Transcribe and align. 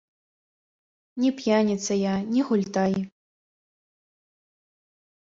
Ні 1.25 1.31
п'яніца 1.43 1.93
я, 1.99 2.15
ні 2.33 2.41
гультай. 2.49 2.93